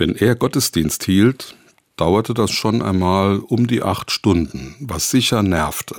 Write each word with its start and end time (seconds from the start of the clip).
Wenn 0.00 0.16
er 0.16 0.34
Gottesdienst 0.34 1.04
hielt, 1.04 1.56
dauerte 1.96 2.32
das 2.32 2.52
schon 2.52 2.80
einmal 2.80 3.40
um 3.40 3.66
die 3.66 3.82
acht 3.82 4.10
Stunden, 4.10 4.74
was 4.80 5.10
sicher 5.10 5.42
nervte. 5.42 5.94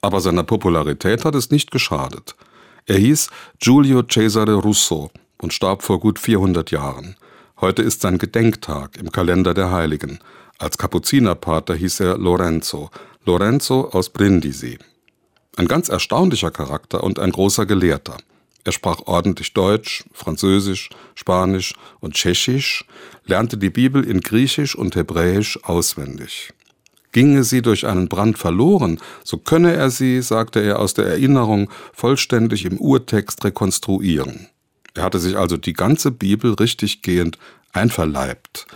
Aber 0.00 0.20
seiner 0.20 0.42
Popularität 0.42 1.24
hat 1.24 1.36
es 1.36 1.52
nicht 1.52 1.70
geschadet. 1.70 2.34
Er 2.86 2.96
hieß 2.96 3.28
Giulio 3.60 4.02
Cesare 4.02 4.54
Russo 4.54 5.12
und 5.40 5.52
starb 5.52 5.84
vor 5.84 6.00
gut 6.00 6.18
400 6.18 6.72
Jahren. 6.72 7.14
Heute 7.60 7.82
ist 7.82 8.00
sein 8.00 8.18
Gedenktag 8.18 8.98
im 8.98 9.12
Kalender 9.12 9.54
der 9.54 9.70
Heiligen. 9.70 10.18
Als 10.58 10.76
Kapuzinerpater 10.76 11.76
hieß 11.76 12.00
er 12.00 12.18
Lorenzo, 12.18 12.90
Lorenzo 13.24 13.88
aus 13.92 14.10
Brindisi. 14.10 14.78
Ein 15.56 15.68
ganz 15.68 15.88
erstaunlicher 15.88 16.50
Charakter 16.50 17.04
und 17.04 17.20
ein 17.20 17.30
großer 17.30 17.66
Gelehrter. 17.66 18.16
Er 18.64 18.72
sprach 18.72 19.00
ordentlich 19.06 19.54
Deutsch, 19.54 20.04
Französisch, 20.12 20.90
Spanisch 21.14 21.74
und 22.00 22.14
Tschechisch, 22.14 22.84
lernte 23.24 23.56
die 23.56 23.70
Bibel 23.70 24.04
in 24.04 24.20
Griechisch 24.20 24.74
und 24.74 24.94
Hebräisch 24.94 25.58
auswendig. 25.62 26.52
Ginge 27.12 27.44
sie 27.44 27.62
durch 27.62 27.86
einen 27.86 28.08
Brand 28.08 28.38
verloren, 28.38 29.00
so 29.24 29.38
könne 29.38 29.72
er 29.72 29.90
sie, 29.90 30.20
sagte 30.20 30.60
er 30.60 30.78
aus 30.78 30.94
der 30.94 31.06
Erinnerung, 31.06 31.70
vollständig 31.92 32.64
im 32.64 32.78
Urtext 32.78 33.42
rekonstruieren. 33.44 34.48
Er 34.94 35.04
hatte 35.04 35.18
sich 35.18 35.36
also 35.36 35.56
die 35.56 35.72
ganze 35.72 36.10
Bibel 36.10 36.54
richtiggehend 36.54 37.38
einverleibt. 37.72 38.66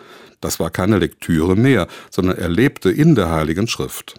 Das 0.40 0.58
war 0.58 0.70
keine 0.70 0.98
Lektüre 0.98 1.56
mehr, 1.56 1.86
sondern 2.10 2.38
er 2.38 2.48
lebte 2.48 2.90
in 2.90 3.14
der 3.14 3.30
Heiligen 3.30 3.68
Schrift. 3.68 4.14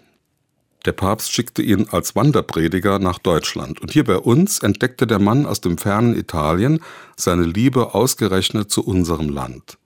Der 0.84 0.92
Papst 0.92 1.32
schickte 1.32 1.62
ihn 1.62 1.88
als 1.90 2.14
Wanderprediger 2.14 2.98
nach 2.98 3.18
Deutschland, 3.18 3.80
und 3.80 3.92
hier 3.92 4.04
bei 4.04 4.18
uns 4.18 4.58
entdeckte 4.58 5.06
der 5.06 5.18
Mann 5.18 5.46
aus 5.46 5.60
dem 5.60 5.78
fernen 5.78 6.14
Italien 6.14 6.80
seine 7.16 7.44
Liebe 7.44 7.94
ausgerechnet 7.94 8.70
zu 8.70 8.84
unserem 8.84 9.30
Land. 9.30 9.78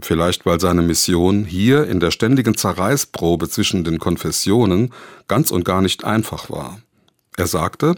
Vielleicht 0.00 0.46
weil 0.46 0.60
seine 0.60 0.80
Mission 0.80 1.44
hier 1.44 1.86
in 1.86 2.00
der 2.00 2.10
ständigen 2.10 2.56
Zerreißprobe 2.56 3.50
zwischen 3.50 3.84
den 3.84 3.98
Konfessionen 3.98 4.94
ganz 5.28 5.50
und 5.50 5.64
gar 5.64 5.82
nicht 5.82 6.04
einfach 6.04 6.48
war. 6.48 6.80
Er 7.36 7.46
sagte, 7.46 7.96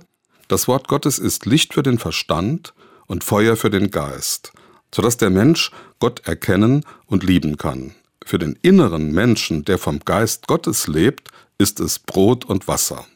das 0.48 0.66
Wort 0.66 0.88
Gottes 0.88 1.20
ist 1.20 1.46
Licht 1.46 1.74
für 1.74 1.84
den 1.84 1.98
Verstand 1.98 2.74
und 3.06 3.22
Feuer 3.22 3.56
für 3.56 3.70
den 3.70 3.92
Geist, 3.92 4.52
sodass 4.92 5.16
der 5.16 5.30
Mensch 5.30 5.70
Gott 6.00 6.26
erkennen 6.26 6.84
und 7.06 7.22
lieben 7.22 7.56
kann. 7.56 7.94
Für 8.26 8.40
den 8.40 8.58
inneren 8.60 9.12
Menschen, 9.12 9.64
der 9.64 9.78
vom 9.78 10.00
Geist 10.00 10.48
Gottes 10.48 10.88
lebt, 10.88 11.30
ist 11.58 11.78
es 11.78 12.00
Brot 12.00 12.44
und 12.44 12.66
Wasser. 12.66 13.06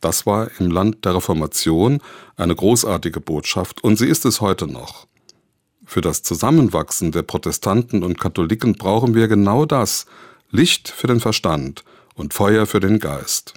Das 0.00 0.26
war 0.26 0.50
im 0.58 0.68
Land 0.72 1.04
der 1.04 1.14
Reformation 1.14 2.02
eine 2.34 2.56
großartige 2.56 3.20
Botschaft 3.20 3.84
und 3.84 3.98
sie 3.98 4.08
ist 4.08 4.24
es 4.24 4.40
heute 4.40 4.66
noch. 4.66 5.06
Für 5.86 6.00
das 6.00 6.24
Zusammenwachsen 6.24 7.12
der 7.12 7.22
Protestanten 7.22 8.02
und 8.02 8.18
Katholiken 8.18 8.72
brauchen 8.72 9.14
wir 9.14 9.28
genau 9.28 9.64
das 9.64 10.06
Licht 10.50 10.88
für 10.88 11.06
den 11.06 11.20
Verstand 11.20 11.84
und 12.16 12.34
Feuer 12.34 12.66
für 12.66 12.80
den 12.80 12.98
Geist. 12.98 13.54